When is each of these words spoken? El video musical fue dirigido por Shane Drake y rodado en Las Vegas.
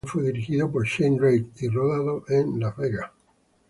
El 0.03 0.07
video 0.09 0.15
musical 0.19 0.23
fue 0.23 0.31
dirigido 0.31 0.71
por 0.71 0.87
Shane 0.87 1.17
Drake 1.19 1.45
y 1.59 1.67
rodado 1.69 2.23
en 2.29 2.59
Las 2.59 2.75
Vegas. 2.75 3.11